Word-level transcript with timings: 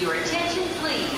Your 0.00 0.14
attention, 0.14 0.64
please. 0.80 1.08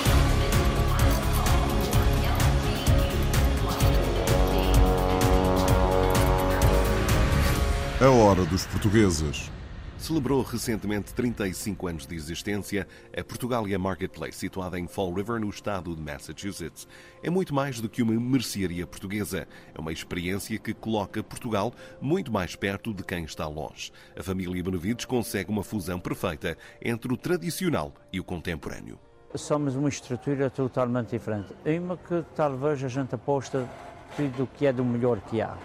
A 7.99 8.07
hora 8.07 8.45
dos 8.45 8.67
portugueses. 8.67 9.49
Celebrou 9.97 10.43
recentemente 10.43 11.13
35 11.13 11.87
anos 11.87 12.05
de 12.05 12.15
existência 12.15 12.87
a 13.17 13.23
Portugalia 13.23 13.79
Marketplace, 13.79 14.37
situada 14.37 14.79
em 14.79 14.87
Fall 14.87 15.11
River, 15.11 15.39
no 15.39 15.49
estado 15.49 15.95
de 15.95 16.01
Massachusetts. 16.01 16.87
É 17.21 17.29
muito 17.31 17.53
mais 17.53 17.81
do 17.81 17.89
que 17.89 18.03
uma 18.03 18.13
mercearia 18.13 18.85
portuguesa. 18.85 19.47
É 19.73 19.81
uma 19.81 19.91
experiência 19.91 20.57
que 20.59 20.73
coloca 20.73 21.23
Portugal 21.23 21.73
muito 21.99 22.31
mais 22.31 22.55
perto 22.55 22.93
de 22.93 23.03
quem 23.03 23.23
está 23.23 23.47
longe. 23.47 23.91
A 24.15 24.21
família 24.21 24.63
Benevides 24.63 25.03
consegue 25.03 25.49
uma 25.49 25.63
fusão 25.63 25.99
perfeita 25.99 26.55
entre 26.79 27.11
o 27.11 27.17
tradicional 27.17 27.91
e 28.13 28.19
o 28.19 28.23
contemporâneo. 28.23 28.99
Somos 29.33 29.75
uma 29.75 29.89
estrutura 29.89 30.49
totalmente 30.49 31.09
diferente. 31.09 31.53
Uma 31.65 31.97
que 31.97 32.23
talvez 32.35 32.83
a 32.83 32.87
gente 32.87 33.15
aposta 33.15 33.67
tudo 34.15 34.43
o 34.43 34.47
que 34.47 34.67
é 34.67 34.71
do 34.71 34.85
melhor 34.85 35.19
que 35.21 35.41
há. 35.41 35.57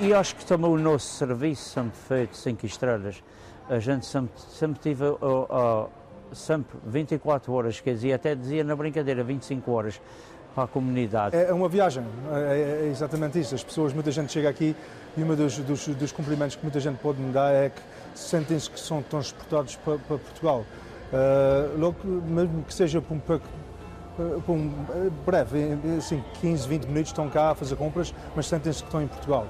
E 0.00 0.12
acho 0.12 0.36
que 0.36 0.44
também 0.44 0.70
o 0.70 0.78
nosso 0.78 1.06
serviço 1.14 1.70
sempre 1.70 1.98
feito 2.08 2.36
5 2.36 2.66
estrelas. 2.66 3.22
A 3.68 3.78
gente 3.78 4.06
sempre, 4.06 4.40
sempre 4.50 4.80
tive 4.80 5.04
uh, 5.04 5.16
uh, 5.20 5.88
sempre 6.34 6.78
24 6.84 7.52
horas, 7.52 7.80
quer 7.80 7.94
dizer, 7.94 8.12
até 8.12 8.34
dizia 8.34 8.62
na 8.62 8.76
brincadeira 8.76 9.24
25 9.24 9.70
horas 9.70 10.00
para 10.54 10.64
a 10.64 10.66
comunidade. 10.66 11.36
É 11.36 11.52
uma 11.52 11.68
viagem, 11.68 12.04
é, 12.32 12.84
é 12.84 12.88
exatamente 12.88 13.40
isso. 13.40 13.54
As 13.54 13.64
pessoas, 13.64 13.92
muita 13.92 14.10
gente 14.10 14.32
chega 14.32 14.48
aqui 14.48 14.76
e 15.16 15.22
um 15.22 15.34
dos, 15.34 15.58
dos, 15.58 15.88
dos 15.88 16.12
cumprimentos 16.12 16.56
que 16.56 16.62
muita 16.62 16.78
gente 16.78 16.98
pode 16.98 17.20
me 17.20 17.32
dar 17.32 17.52
é 17.52 17.70
que 17.70 17.80
sentem-se 18.14 18.70
que 18.70 18.78
são 18.78 19.02
transportados 19.02 19.76
para, 19.76 19.98
para 19.98 20.18
Portugal. 20.18 20.64
Uh, 21.12 21.78
logo, 21.78 21.96
mesmo 22.04 22.62
que 22.62 22.74
seja 22.74 23.00
por 23.00 23.14
um 23.14 23.20
pouco 23.20 23.46
por 24.16 24.52
um 24.52 24.70
breve, 25.24 25.78
assim, 25.98 26.22
15, 26.40 26.68
20 26.68 26.84
minutos 26.86 27.10
estão 27.10 27.28
cá 27.28 27.50
a 27.50 27.54
fazer 27.54 27.76
compras, 27.76 28.14
mas 28.34 28.46
sentem-se 28.46 28.80
que 28.80 28.88
estão 28.88 29.02
em 29.02 29.06
Portugal. 29.06 29.46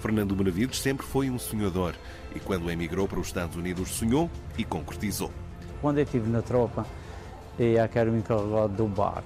Fernando 0.00 0.34
Benavides 0.34 0.80
sempre 0.80 1.06
foi 1.06 1.30
um 1.30 1.38
sonhador 1.38 1.94
e 2.34 2.40
quando 2.40 2.70
emigrou 2.70 3.06
para 3.06 3.20
os 3.20 3.26
Estados 3.26 3.56
Unidos 3.56 3.90
sonhou 3.90 4.30
e 4.56 4.64
concretizou. 4.64 5.30
Quando 5.80 5.98
eu 5.98 6.04
estive 6.04 6.28
na 6.28 6.42
tropa, 6.42 6.86
eu 7.58 7.78
era 7.78 8.10
o 8.10 8.16
encarregado 8.16 8.74
do 8.74 8.86
bar. 8.86 9.22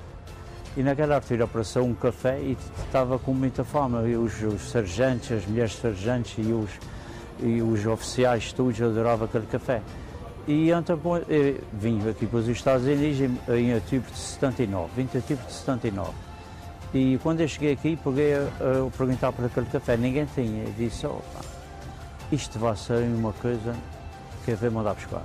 E 0.76 0.82
naquela 0.82 1.14
altura 1.14 1.44
apareceu 1.44 1.84
um 1.84 1.94
café 1.94 2.40
e 2.40 2.56
estava 2.84 3.16
com 3.18 3.32
muita 3.32 3.62
fome. 3.62 4.10
E 4.10 4.16
os, 4.16 4.42
os 4.42 4.70
sargentos, 4.70 5.30
as 5.30 5.46
mulheres 5.46 5.76
sargentes 5.76 6.34
e 6.36 6.52
os, 6.52 6.70
e 7.40 7.62
os 7.62 7.86
oficiais 7.86 8.52
todos 8.52 8.82
adoravam 8.82 9.26
aquele 9.26 9.46
café. 9.46 9.80
E 10.46 10.70
então 10.70 11.00
eu 11.28 11.58
vim 11.72 12.06
aqui 12.08 12.26
para 12.26 12.38
os 12.38 12.48
Estados 12.48 12.86
Unidos 12.86 13.18
em 13.48 13.74
outubro 13.74 14.10
de 14.10 14.18
79, 14.18 14.90
20 14.94 15.10
de 15.10 15.16
outubro 15.16 15.46
de 15.46 15.52
79. 15.52 16.10
E 16.92 17.18
quando 17.22 17.40
eu 17.40 17.48
cheguei 17.48 17.72
aqui, 17.72 17.96
peguei 17.96 18.34
a, 18.34 18.40
a 18.42 18.90
perguntar 18.96 19.32
para 19.32 19.46
aquele 19.46 19.66
café, 19.66 19.96
ninguém 19.96 20.26
tinha. 20.34 20.64
Eu 20.64 20.72
disse, 20.76 21.06
oh, 21.06 21.20
isto 22.30 22.58
vai 22.58 22.76
ser 22.76 23.02
uma 23.04 23.32
coisa 23.32 23.74
que 24.44 24.50
eu 24.50 24.56
vou 24.56 24.70
mandar 24.70 24.94
buscar. 24.94 25.22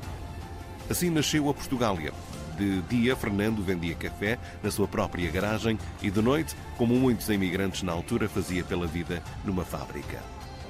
Assim 0.89 1.09
nasceu 1.09 1.50
a 1.50 1.54
Portugália. 1.54 2.14
De 2.58 2.81
dia, 2.83 3.16
Fernando 3.16 3.64
vendia 3.64 3.95
café 3.95 4.38
na 4.64 4.72
sua 4.72 4.88
própria 4.88 5.30
garagem 5.31 5.78
e 6.02 6.09
de 6.09 6.22
noite, 6.22 6.56
como 6.78 6.95
muitos 6.95 7.30
imigrantes 7.30 7.83
na 7.83 7.92
altura, 7.92 8.28
fazia 8.28 8.64
pela 8.64 8.88
vida 8.88 9.22
numa 9.45 9.64
fábrica. 9.64 10.17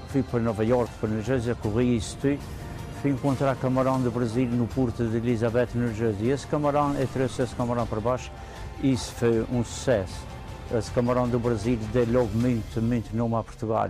Fui 0.09 0.22
para 0.22 0.39
Nova 0.39 0.63
York, 0.63 0.91
para 1.00 1.09
New 1.09 1.23
Jersey, 1.23 1.56
corri 1.56 1.95
isso 1.97 2.17
tudo 2.17 2.39
fui 3.02 3.11
encontrar 3.11 3.55
camarão 3.55 4.02
do 4.02 4.11
Brasil 4.11 4.45
no 4.47 4.67
porto 4.67 5.05
de 5.05 5.16
Elizabeth, 5.16 5.69
no 5.73 5.94
Jersey. 5.94 6.31
Esse 6.31 6.45
camarão, 6.45 6.94
eu 6.95 7.08
trouxe 7.08 7.41
esse 7.41 7.56
camarão 7.56 7.88
para 7.88 8.02
baixo 8.02 8.30
e 8.81 8.91
isso 8.91 9.14
foi 9.14 9.45
um 9.52 9.64
sucesso. 9.64 10.28
Esse 10.75 10.91
camarão 10.91 11.28
do 11.28 11.39
Brasil 11.39 11.80
deu 11.94 12.06
logo 12.11 12.30
muito, 12.33 12.81
muito 12.81 13.16
nome 13.16 13.36
a 13.36 13.44
Portugal. 13.44 13.88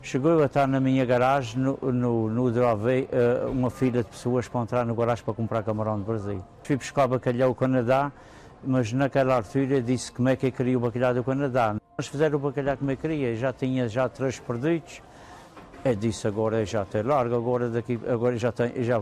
Chegou 0.00 0.42
a 0.42 0.46
estar 0.46 0.66
na 0.66 0.80
minha 0.80 1.04
garagem, 1.04 1.60
no, 1.60 1.76
no, 1.92 2.30
no 2.30 2.50
Dravei, 2.50 3.06
uma 3.52 3.70
fila 3.70 4.02
de 4.02 4.08
pessoas 4.08 4.48
para 4.48 4.62
entrar 4.62 4.86
no 4.86 4.94
garagem 4.94 5.22
para 5.22 5.34
comprar 5.34 5.62
camarão 5.62 5.98
do 5.98 6.04
Brasil. 6.04 6.42
Fui 6.62 6.76
buscar 6.76 7.06
bacalhau 7.06 7.50
do 7.50 7.54
Canadá, 7.54 8.10
mas 8.64 8.92
naquela 8.94 9.36
altura 9.36 9.82
disse 9.82 10.10
como 10.10 10.30
é 10.30 10.36
que 10.36 10.46
eu 10.46 10.52
queria 10.52 10.78
o 10.78 10.80
bacalhau 10.80 11.12
do 11.12 11.22
Canadá. 11.22 11.76
Nós 11.98 12.06
fizeram 12.06 12.38
o 12.38 12.40
bacalhau 12.40 12.78
como 12.78 12.90
eu 12.90 12.96
queria, 12.96 13.36
já 13.36 13.52
tinha 13.52 13.88
já 13.88 14.08
três 14.08 14.40
produtos, 14.40 15.02
é 15.84 15.94
disse 15.94 16.26
agora 16.26 16.64
já 16.64 16.84
tem 16.84 17.02
largo, 17.02 17.34
agora 17.34 17.70
daqui, 17.70 17.98
agora 18.06 18.36
já 18.36 18.52
tem, 18.52 18.82
já 18.82 18.98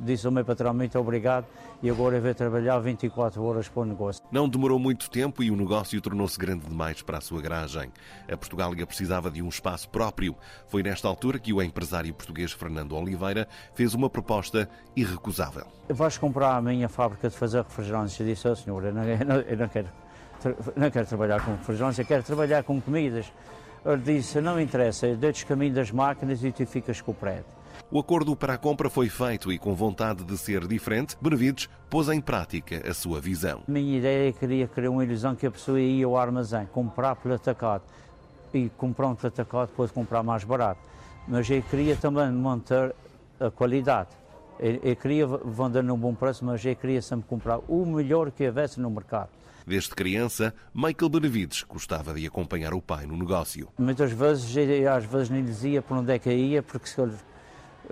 disse 0.00 0.26
ao 0.26 0.32
meu 0.32 0.44
patrão 0.44 0.72
muito 0.72 0.98
obrigado 0.98 1.46
e 1.82 1.88
agora 1.88 2.16
eu 2.16 2.22
vou 2.22 2.34
trabalhar 2.34 2.78
24 2.78 3.42
horas 3.42 3.68
para 3.68 3.82
o 3.82 3.84
negócio. 3.84 4.22
Não 4.30 4.48
demorou 4.48 4.78
muito 4.78 5.10
tempo 5.10 5.42
e 5.42 5.50
o 5.50 5.56
negócio 5.56 6.00
tornou-se 6.00 6.38
grande 6.38 6.66
demais 6.66 7.02
para 7.02 7.18
a 7.18 7.20
sua 7.20 7.40
garagem. 7.40 7.90
A 8.30 8.36
Portugália 8.36 8.86
precisava 8.86 9.30
de 9.30 9.40
um 9.42 9.48
espaço 9.48 9.88
próprio. 9.88 10.36
Foi 10.66 10.82
nesta 10.82 11.08
altura 11.08 11.38
que 11.38 11.52
o 11.52 11.62
empresário 11.62 12.12
português 12.12 12.52
Fernando 12.52 12.96
Oliveira 12.96 13.48
fez 13.74 13.94
uma 13.94 14.10
proposta 14.10 14.68
irrecusável. 14.94 15.66
Vais 15.88 16.18
comprar 16.18 16.56
a 16.56 16.62
minha 16.62 16.88
fábrica 16.88 17.28
de 17.28 17.36
fazer 17.36 17.62
refrigerantes? 17.62 18.18
Eu 18.20 18.26
disse, 18.26 18.48
oh, 18.48 18.56
senhor, 18.56 18.84
eu 18.84 18.92
não, 18.92 19.04
eu 19.04 19.24
não, 19.24 19.36
eu 19.36 19.56
não 19.56 19.68
quero, 19.68 19.88
não 20.76 20.90
quero 20.90 21.06
trabalhar 21.06 21.44
com 21.44 21.52
refrigerantes, 21.52 21.98
eu 21.98 22.06
quero 22.06 22.22
trabalhar 22.22 22.62
com 22.62 22.80
comidas. 22.80 23.32
Ele 23.84 24.02
disse, 24.02 24.40
não 24.40 24.60
interessa, 24.60 25.06
eu 25.06 25.16
dou-te 25.16 25.46
caminho 25.46 25.74
das 25.74 25.90
máquinas 25.90 26.44
e 26.44 26.52
tu 26.52 26.66
ficas 26.66 27.00
com 27.00 27.12
o 27.12 27.14
prédio. 27.14 27.46
O 27.90 27.98
acordo 27.98 28.36
para 28.36 28.54
a 28.54 28.58
compra 28.58 28.90
foi 28.90 29.08
feito 29.08 29.50
e, 29.50 29.58
com 29.58 29.74
vontade 29.74 30.22
de 30.22 30.36
ser 30.36 30.66
diferente, 30.68 31.16
Benevides 31.20 31.68
pôs 31.88 32.08
em 32.08 32.20
prática 32.20 32.88
a 32.88 32.94
sua 32.94 33.20
visão. 33.20 33.62
A 33.66 33.70
minha 33.70 33.98
ideia 33.98 34.28
é 34.28 34.32
que 34.32 34.38
queria 34.38 34.68
criar 34.68 34.90
uma 34.90 35.02
ilusão 35.02 35.34
que 35.34 35.46
a 35.46 35.50
pessoa 35.50 35.80
ia 35.80 36.06
ao 36.06 36.16
armazém, 36.16 36.66
comprar 36.66 37.16
pelo 37.16 37.34
atacado. 37.34 37.82
E 38.52 38.68
comprando 38.76 39.16
pelo 39.16 39.28
atacado 39.28 39.70
pode 39.74 39.92
comprar 39.92 40.22
mais 40.22 40.44
barato. 40.44 40.80
Mas 41.26 41.48
eu 41.48 41.62
queria 41.62 41.96
também 41.96 42.30
manter 42.30 42.94
a 43.40 43.50
qualidade. 43.50 44.19
Eu, 44.60 44.78
eu 44.82 44.96
queria 44.96 45.26
vender 45.26 45.82
num 45.82 45.96
bom 45.96 46.14
preço, 46.14 46.44
mas 46.44 46.62
eu 46.64 46.76
queria 46.76 47.00
sempre 47.00 47.26
comprar 47.26 47.58
o 47.66 47.86
melhor 47.86 48.30
que 48.30 48.46
houvesse 48.46 48.78
no 48.78 48.90
mercado. 48.90 49.30
Desde 49.66 49.90
criança, 49.90 50.52
Michael 50.74 51.08
Benavides 51.08 51.62
gostava 51.62 52.12
de 52.12 52.26
acompanhar 52.26 52.74
o 52.74 52.80
pai 52.82 53.06
no 53.06 53.16
negócio. 53.16 53.68
Muitas 53.78 54.12
vezes, 54.12 54.54
às 54.86 55.04
vezes 55.04 55.30
nem 55.30 55.42
dizia 55.42 55.80
por 55.80 55.96
onde 55.96 56.12
é 56.12 56.18
que 56.18 56.30
ia, 56.30 56.62
porque 56.62 56.88
se 56.88 56.96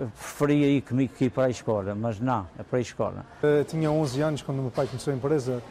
preferia 0.07 0.67
ir 0.67 0.81
comigo 0.81 1.13
que 1.17 1.25
ir 1.25 1.29
para 1.29 1.45
a 1.45 1.49
escola, 1.49 1.95
mas 1.95 2.19
não, 2.19 2.47
é 2.57 2.63
para 2.63 2.77
a 2.77 2.81
escola. 2.81 3.25
Eu 3.41 3.65
tinha 3.65 3.91
11 3.91 4.21
anos 4.21 4.41
quando 4.41 4.59
o 4.59 4.61
meu 4.63 4.71
pai 4.71 4.85
começou 4.87 5.11
a 5.11 5.15
empresa 5.15 5.63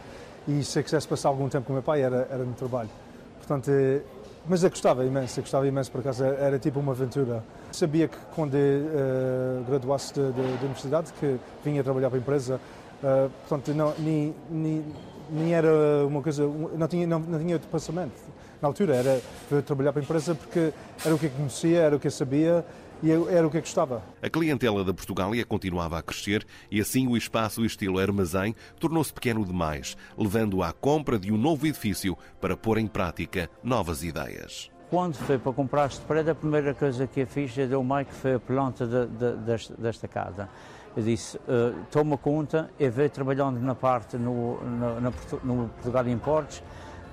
e 0.48 0.64
se 0.64 0.78
eu 0.78 0.82
quisesse 0.82 1.06
passar 1.06 1.28
algum 1.28 1.48
tempo 1.48 1.66
com 1.66 1.72
o 1.72 1.74
meu 1.74 1.82
pai 1.82 2.02
era, 2.02 2.26
era 2.30 2.44
no 2.44 2.54
trabalho. 2.54 2.90
Portanto, 3.38 3.70
mas 4.48 4.64
eu 4.64 4.70
gostava 4.70 5.04
imenso, 5.04 5.38
eu 5.38 5.42
gostava 5.42 5.68
imenso 5.68 5.90
por 5.90 6.00
acaso, 6.00 6.24
era 6.24 6.58
tipo 6.58 6.80
uma 6.80 6.92
aventura. 6.92 7.44
Sabia 7.70 8.08
que 8.08 8.16
quando 8.34 8.54
uh, 8.54 9.64
graduasse 9.68 10.14
da 10.14 10.42
universidade 10.62 11.12
que 11.20 11.36
vinha 11.62 11.84
trabalhar 11.84 12.08
para 12.08 12.18
a 12.18 12.20
empresa, 12.20 12.60
uh, 13.02 13.30
portanto, 13.46 13.74
não, 13.74 13.94
nem, 13.98 14.34
nem, 14.50 14.84
nem 15.30 15.54
era 15.54 15.68
uma 16.06 16.22
coisa, 16.22 16.44
não 16.46 16.88
tinha, 16.88 17.06
não, 17.06 17.18
não 17.20 17.38
tinha 17.38 17.54
outro 17.54 17.68
pensamento. 17.68 18.14
Na 18.60 18.68
altura 18.68 18.96
era 18.96 19.20
trabalhar 19.62 19.92
para 19.92 20.00
a 20.00 20.04
empresa 20.04 20.34
porque 20.34 20.72
era 21.04 21.14
o 21.14 21.18
que 21.18 21.26
eu 21.26 21.30
conhecia, 21.30 21.80
era 21.80 21.94
o 21.94 22.00
que 22.00 22.06
eu 22.06 22.10
sabia 22.10 22.64
e 23.02 23.10
era 23.10 23.46
o 23.46 23.50
que 23.50 23.56
eu 23.56 23.60
gostava. 23.60 24.02
A 24.22 24.28
clientela 24.28 24.84
da 24.84 24.92
Portugália 24.92 25.44
continuava 25.44 25.98
a 25.98 26.02
crescer 26.02 26.46
e 26.70 26.80
assim 26.80 27.06
o 27.06 27.16
espaço 27.16 27.64
estilo 27.64 27.98
armazém 27.98 28.54
tornou-se 28.78 29.12
pequeno 29.12 29.44
demais, 29.44 29.96
levando 30.16 30.62
à 30.62 30.72
compra 30.72 31.18
de 31.18 31.32
um 31.32 31.36
novo 31.36 31.66
edifício 31.66 32.16
para 32.40 32.56
pôr 32.56 32.78
em 32.78 32.86
prática 32.86 33.48
novas 33.62 34.02
ideias. 34.02 34.70
Quando 34.90 35.16
foi 35.16 35.38
para 35.38 35.52
comprar 35.52 35.86
este 35.86 36.00
prédio, 36.00 36.32
a 36.32 36.34
primeira 36.34 36.72
coisa 36.72 37.06
que 37.06 37.20
eu 37.20 37.26
fiz 37.26 37.56
é 37.58 37.76
o 37.76 37.84
Mike 37.84 38.12
foi 38.12 38.34
a 38.34 38.40
planta 38.40 38.86
de, 38.86 39.06
de, 39.06 39.32
desta, 39.44 39.74
desta 39.76 40.08
casa. 40.08 40.48
Eu 40.96 41.02
disse, 41.02 41.36
uh, 41.36 41.74
toma 41.90 42.16
conta, 42.16 42.70
eu 42.80 42.90
veio 42.90 43.10
trabalhando 43.10 43.60
na 43.60 43.74
parte 43.74 44.16
no, 44.16 44.58
no, 44.62 45.00
no 45.44 45.68
Portugal 45.68 46.08
Importes, 46.08 46.62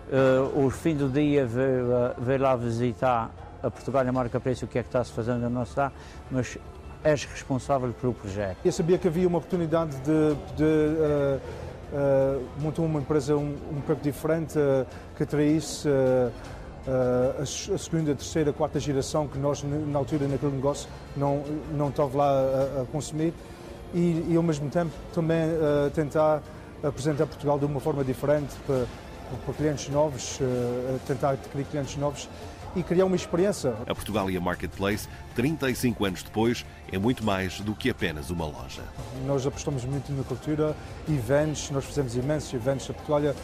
uh, 0.08 0.66
o 0.66 0.70
fim 0.70 0.96
do 0.96 1.10
dia 1.10 1.46
veio, 1.46 1.86
uh, 1.88 2.16
veio 2.18 2.42
lá 2.42 2.56
visitar 2.56 3.30
a 3.66 3.72
Portugal 3.72 4.06
marca 4.14 4.40
preço 4.40 4.66
o 4.66 4.68
que 4.68 4.78
é 4.78 4.84
que 4.84 4.90
está-se 4.90 5.12
fazendo 5.12 5.42
na 5.42 5.50
nossa 5.50 5.92
mas 6.30 6.58
és 7.04 7.24
responsável 7.26 7.94
pelo 7.94 8.14
projeto. 8.14 8.58
Eu 8.66 8.72
sabia 8.72 8.98
que 8.98 9.08
havia 9.08 9.28
uma 9.28 9.38
oportunidade 9.38 9.96
de, 9.98 10.36
de 10.56 10.64
uh, 10.64 11.40
uh, 11.94 12.44
montar 12.60 12.82
uma 12.82 13.00
empresa 13.00 13.36
um, 13.36 13.56
um 13.72 13.82
pouco 13.82 14.02
diferente, 14.02 14.58
uh, 14.58 14.86
que 15.16 15.24
atraísse 15.24 15.88
a 16.88 17.78
segunda, 17.78 18.12
a 18.12 18.16
terceira, 18.16 18.52
a 18.52 18.54
quarta 18.54 18.80
geração 18.80 19.28
que 19.28 19.40
nós, 19.40 19.64
na 19.64 19.98
altura, 19.98 20.28
naquele 20.28 20.52
negócio, 20.52 20.88
não, 21.18 21.44
não 21.72 21.90
estava 21.90 22.16
lá 22.16 22.30
a, 22.30 22.82
a 22.82 22.86
consumir 22.92 23.34
e, 23.92 24.26
e, 24.30 24.36
ao 24.36 24.44
mesmo 24.44 24.70
tempo, 24.70 24.92
também 25.12 25.48
tentar 25.96 26.44
apresentar 26.84 27.26
Portugal 27.26 27.58
de 27.58 27.66
uma 27.66 27.80
forma 27.80 28.04
diferente 28.04 28.54
para, 28.68 28.86
para 29.44 29.54
clientes 29.56 29.90
novos, 29.90 30.40
tentar 31.08 31.32
adquirir 31.32 31.66
clientes 31.66 31.98
novos 31.98 32.30
e 32.76 32.84
criar 32.84 33.06
uma 33.06 33.16
experiência. 33.16 33.74
A 33.88 33.96
Portugália 33.96 34.40
Marketplace, 34.40 35.08
35 35.36 36.06
anos 36.06 36.24
depois, 36.24 36.66
é 36.92 36.98
muito 36.98 37.24
mais 37.24 37.60
do 37.62 37.74
que 37.74 37.90
apenas 37.90 38.30
uma 38.30 38.46
loja. 38.46 38.84
Nós 39.26 39.46
apostamos 39.48 39.86
muito 39.86 40.12
na 40.12 40.24
cultura, 40.24 40.76
eventos, 41.08 41.70
nós 41.72 41.86
fizemos 41.86 42.16
imensos 42.16 42.54
eventos. 42.54 42.90
A 42.90 42.94
Portugália 42.94 43.36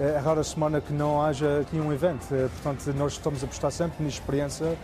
é 0.00 0.16
rara 0.18 0.42
semana 0.44 0.80
que 0.80 0.92
não 0.92 1.20
haja 1.22 1.60
aqui 1.60 1.76
um 1.76 1.92
evento, 1.92 2.32
eh, 2.32 2.48
portanto 2.62 2.94
nós 2.96 3.14
estamos 3.14 3.42
a 3.42 3.46
apostar 3.46 3.70
sempre 3.72 4.02
na 4.02 4.08
experiência, 4.08 4.76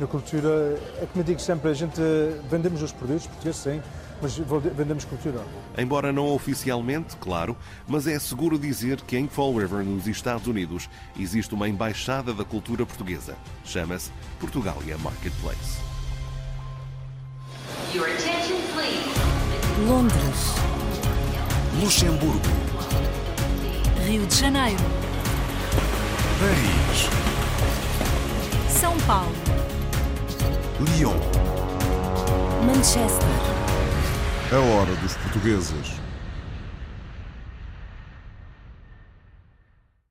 na 0.00 0.06
cultura. 0.06 0.78
É 1.00 1.06
como 1.06 1.20
eu 1.20 1.24
digo 1.24 1.40
sempre, 1.40 1.70
a 1.70 1.74
gente 1.74 2.00
vendemos 2.50 2.82
os 2.82 2.90
produtos 2.90 3.26
portugueses, 3.26 3.60
sim, 3.60 3.82
mas 4.20 4.36
vendemos 4.74 5.04
cultura. 5.04 5.40
Embora 5.76 6.12
não 6.12 6.26
oficialmente, 6.28 7.16
claro, 7.16 7.56
mas 7.86 8.06
é 8.06 8.18
seguro 8.18 8.58
dizer 8.58 9.00
que 9.02 9.16
em 9.16 9.28
Fall 9.28 9.56
River, 9.56 9.84
nos 9.84 10.06
Estados 10.06 10.46
Unidos, 10.46 10.88
existe 11.18 11.54
uma 11.54 11.68
embaixada 11.68 12.32
da 12.32 12.44
cultura 12.44 12.86
portuguesa. 12.86 13.36
Chama-se 13.64 14.10
Portugália 14.38 14.96
Marketplace. 14.98 15.78
Londres. 19.86 20.54
Luxemburgo. 21.80 22.40
Rio 24.06 24.26
de 24.26 24.34
Janeiro. 24.34 24.82
Paris. 26.38 27.08
São 28.68 28.96
Paulo. 29.00 29.59
Lyon. 30.80 31.14
Manchester. 32.64 33.28
A 34.50 34.56
hora 34.56 34.96
dos 35.02 35.14
portugueses. 35.18 35.99